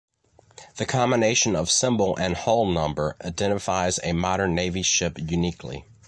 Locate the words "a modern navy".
4.01-4.81